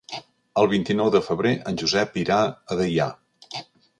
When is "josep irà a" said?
1.83-2.81